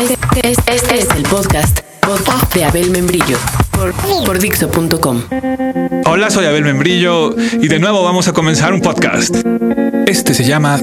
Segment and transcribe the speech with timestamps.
[0.00, 3.36] Este, este- este es el podcast, podcast de Abel Membrillo
[3.70, 3.92] por,
[4.24, 5.22] por Dixo.com.
[6.06, 9.34] Hola, soy Abel Membrillo y de nuevo vamos a comenzar un podcast.
[10.06, 10.80] Este se llama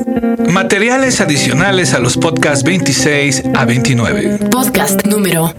[0.49, 4.39] Materiales adicionales a los podcasts 26 a 29.
[4.51, 5.53] Podcast número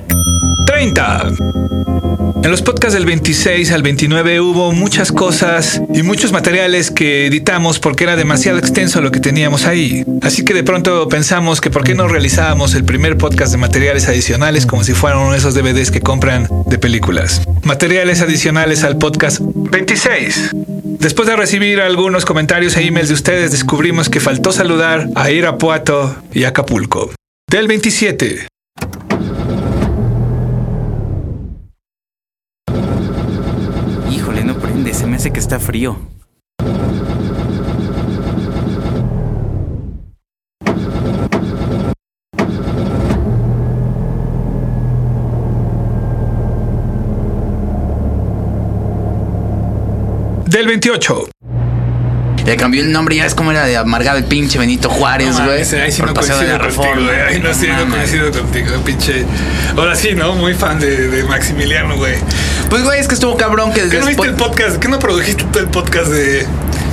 [0.66, 1.24] 30.
[2.44, 7.78] En los podcasts del 26 al 29 hubo muchas cosas y muchos materiales que editamos
[7.78, 10.04] porque era demasiado extenso lo que teníamos ahí.
[10.20, 14.08] Así que de pronto pensamos que por qué no realizábamos el primer podcast de materiales
[14.08, 17.40] adicionales como si fueran uno de esos DVDs que compran de películas.
[17.62, 20.50] Materiales adicionales al podcast 26.
[20.52, 26.14] Después de recibir algunos comentarios e emails de ustedes, descubrimos que faltó saludar a Irapuato
[26.34, 27.10] y Acapulco.
[27.50, 28.48] Del 27.
[34.94, 35.98] Se me hace que está frío.
[50.46, 51.33] Del 28.
[52.46, 55.62] Le cambió el nombre, ya es como era de amargado el pinche Benito Juárez, güey.
[55.80, 57.20] Ahí sí por no paseo de la contigo, Reforma, güey.
[57.20, 58.10] Ahí no, sí, no mames.
[58.10, 59.24] coincido contigo, pinche.
[59.76, 60.34] Ahora sí, ¿no?
[60.34, 62.14] Muy fan de, de Maximiliano, güey.
[62.68, 64.78] Pues, güey, es que estuvo cabrón que ¿Qué no viste el podcast?
[64.78, 66.46] ¿Qué no produjiste todo el podcast de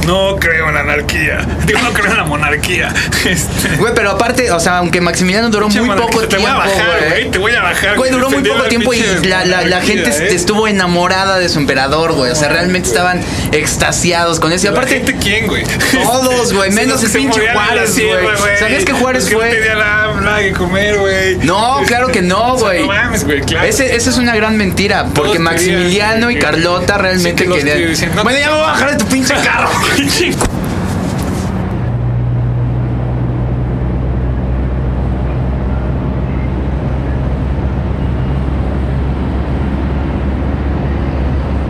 [0.06, 1.46] No creo en la anarquía?
[1.66, 2.94] Digo, no creo en la monarquía.
[3.26, 6.56] Este, Güey, pero aparte, o sea, aunque Maximiliano duró pinche muy poco te tiempo, voy
[6.56, 7.32] a bajar, güey.
[7.32, 7.98] Te voy a bajar.
[7.98, 10.36] Güey, duró muy poco tiempo y la, la- la monarquía, gente ¿eh?
[10.36, 12.32] estuvo enamorada de su emperador, güey.
[12.32, 14.66] O sea, realmente estaban extasiados con eso.
[14.66, 15.64] Y ¿La aparte, gente quién, güey?
[16.04, 18.58] Todos, güey, menos el pinche Juárez, güey.
[18.60, 21.38] ¿Sabías que Juárez fue- No tenía nada, nada que comer, güey.
[21.38, 22.82] No, claro que no, güey.
[22.82, 23.68] No mames, güey, claro.
[23.68, 28.16] Ese, esa es una gran mentira, porque Todos Maximiliano querían- y Carlota realmente que querían.
[28.16, 29.70] no- Bueno, ya me voy a bajar de tu pinche carro.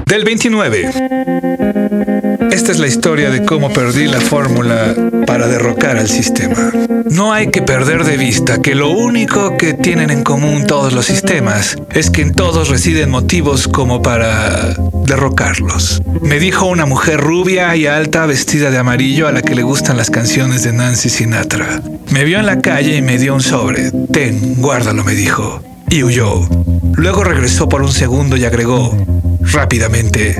[0.05, 2.30] Del 29.
[2.51, 4.93] Esta es la historia de cómo perdí la fórmula
[5.25, 6.71] para derrocar al sistema.
[7.09, 11.05] No hay que perder de vista que lo único que tienen en común todos los
[11.05, 14.75] sistemas es que en todos residen motivos como para
[15.05, 16.01] derrocarlos.
[16.21, 19.95] Me dijo una mujer rubia y alta vestida de amarillo a la que le gustan
[19.95, 21.81] las canciones de Nancy Sinatra.
[22.09, 23.91] Me vio en la calle y me dio un sobre.
[24.11, 25.63] Ten, guárdalo, me dijo.
[25.89, 26.47] Y huyó.
[26.93, 28.95] Luego regresó por un segundo y agregó,
[29.41, 30.35] rápidamente,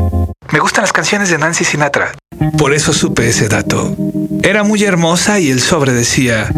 [0.52, 2.12] me gustan las canciones de Nancy Sinatra.
[2.58, 3.96] Por eso supe ese dato.
[4.44, 6.52] Era muy hermosa y el sobre decía,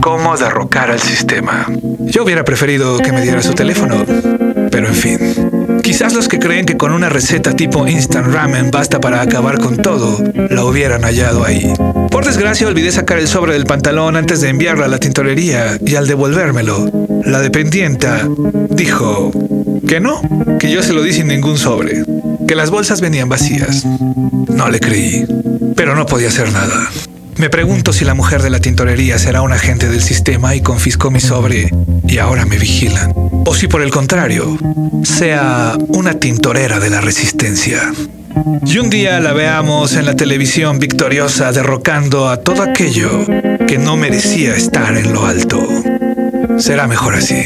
[0.00, 1.66] ¿cómo derrocar al sistema?
[2.00, 4.04] Yo hubiera preferido que me diera su teléfono,
[4.70, 5.80] pero en fin.
[5.82, 9.76] Quizás los que creen que con una receta tipo Instant Ramen basta para acabar con
[9.76, 11.72] todo, la hubieran hallado ahí.
[12.10, 15.94] Por desgracia olvidé sacar el sobre del pantalón antes de enviarla a la tintorería y
[15.94, 16.90] al devolvérmelo,
[17.24, 18.28] la dependienta
[18.70, 19.30] dijo
[19.86, 20.20] que no,
[20.58, 22.02] que yo se lo di sin ningún sobre,
[22.48, 23.84] que las bolsas venían vacías.
[23.84, 25.26] No le creí,
[25.76, 26.90] pero no podía hacer nada.
[27.36, 31.10] Me pregunto si la mujer de la tintorería será un agente del sistema y confiscó
[31.10, 31.70] mi sobre
[32.08, 33.12] y ahora me vigilan.
[33.44, 34.56] O si por el contrario,
[35.04, 37.92] sea una tintorera de la resistencia.
[38.64, 43.26] Y un día la veamos en la televisión victoriosa derrocando a todo aquello
[43.66, 45.68] que no merecía estar en lo alto.
[46.58, 47.44] Será mejor así.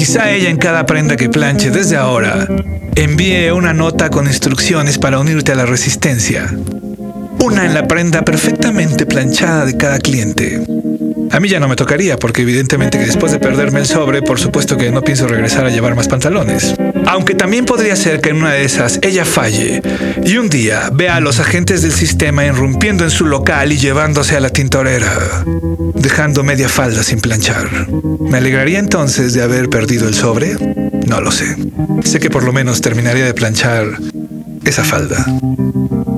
[0.00, 2.48] Quizá ella en cada prenda que planche desde ahora
[2.94, 6.50] envíe una nota con instrucciones para unirte a la resistencia.
[7.38, 10.64] Una en la prenda perfectamente planchada de cada cliente.
[11.30, 14.40] A mí ya no me tocaría porque evidentemente que después de perderme el sobre, por
[14.40, 16.74] supuesto que no pienso regresar a llevar más pantalones.
[17.10, 19.82] Aunque también podría ser que en una de esas ella falle
[20.24, 24.36] y un día vea a los agentes del sistema irrumpiendo en su local y llevándose
[24.36, 25.44] a la tintorera,
[25.96, 27.88] dejando media falda sin planchar.
[28.20, 30.54] ¿Me alegraría entonces de haber perdido el sobre?
[31.08, 31.56] No lo sé.
[32.04, 33.86] Sé que por lo menos terminaría de planchar
[34.64, 35.26] esa falda.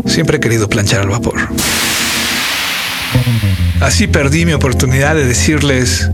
[0.04, 1.38] Siempre he querido planchar al vapor.
[3.81, 6.10] Así perdí mi oportunidad de decirles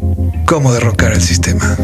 [0.46, 1.76] cómo derrocar el sistema.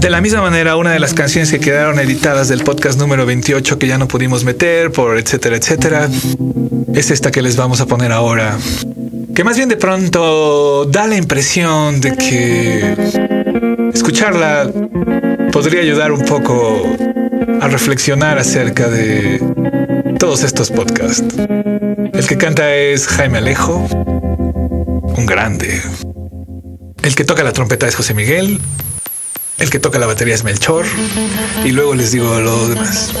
[0.00, 3.78] De la misma manera, una de las canciones que quedaron editadas del podcast número 28
[3.78, 6.08] que ya no pudimos meter por etcétera, etcétera,
[6.94, 8.56] es esta que les vamos a poner ahora.
[9.34, 14.70] Que más bien de pronto da la impresión de que escucharla
[15.52, 16.82] podría ayudar un poco
[17.60, 19.38] a reflexionar acerca de
[20.18, 21.36] todos estos podcasts.
[21.36, 23.86] El que canta es Jaime Alejo,
[25.16, 25.82] un grande.
[27.02, 28.60] El que toca la trompeta es José Miguel
[29.60, 30.86] el que toca la batería es Melchor
[31.64, 33.12] y luego les digo lo demás.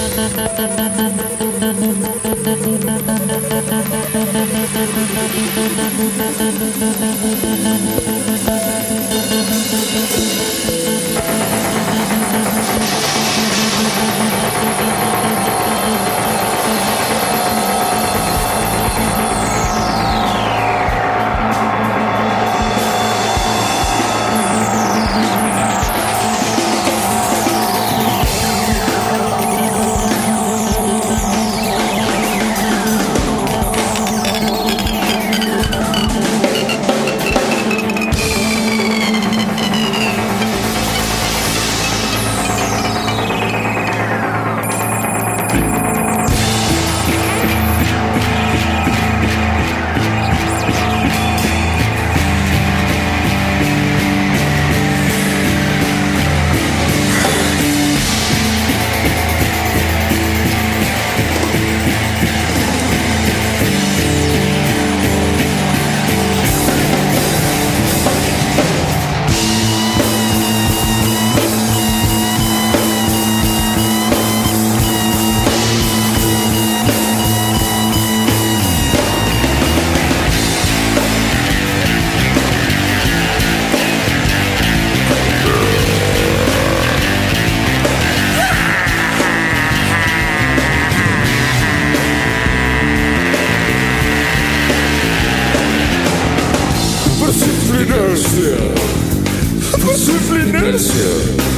[100.70, 101.10] Silencio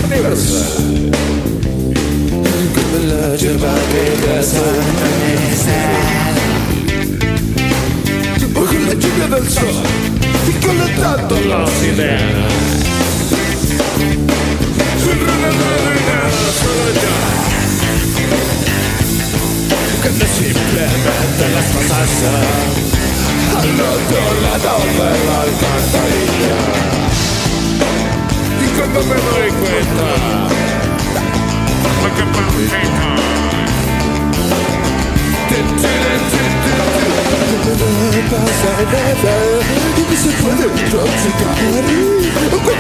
[0.07, 1.11] universal.
[2.73, 4.67] Con la hierba que casa
[8.55, 9.77] Bajo la lluvia del sol
[10.49, 12.23] y calentando las ideas.
[20.03, 22.13] Que simplemente las cosas
[23.59, 26.82] al otro lado de la alcantarilla.
[28.93, 30.07] Cuando me doy cuenta,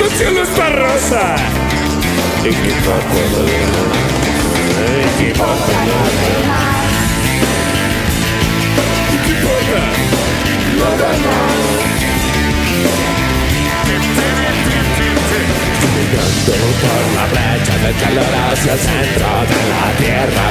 [0.04, 1.36] el cielo está rosa.
[2.44, 3.42] Equivócate,
[3.82, 4.52] equivócate,
[5.24, 6.81] equivócate,
[17.82, 20.46] del calor hacia el centro de la tierra.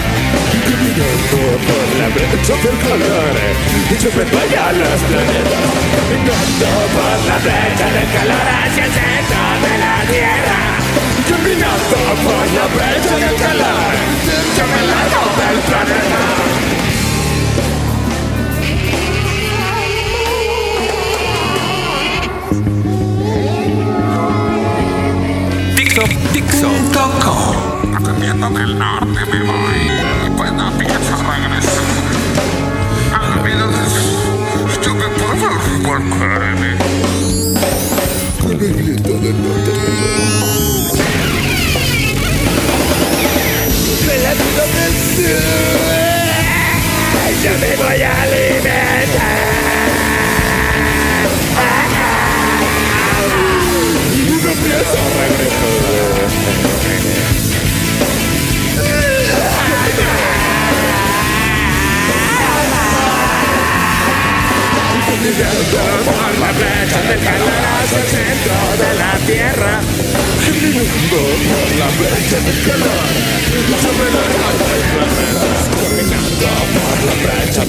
[0.51, 3.35] Caminando por la brecha del calor,
[3.89, 5.67] me voy a los planetas.
[5.95, 10.20] Caminando por la brecha del calor hacia el centro de la tierra.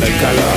[0.02, 0.51] Brecha del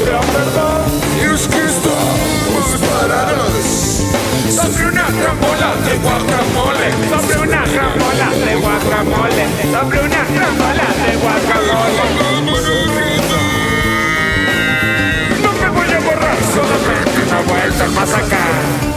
[0.00, 0.86] sufrir verdad.
[1.34, 3.52] Es que estamos parados
[4.50, 6.88] sobre una trampola de guacamole.
[7.10, 12.04] Sobre una gramola de guacamole, sobre una gramola de guacamole.
[15.42, 18.89] No me voy a borrar solamente una vuelta más acá.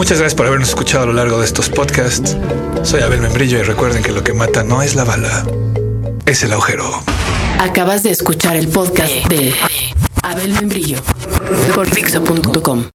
[0.00, 2.34] Muchas gracias por habernos escuchado a lo largo de estos podcasts.
[2.84, 5.44] Soy Abel Membrillo y recuerden que lo que mata no es la bala,
[6.24, 7.02] es el agujero.
[7.58, 9.54] Acabas de escuchar el podcast de
[10.22, 10.96] Abel Membrillo
[11.74, 12.86] por Dixo.com.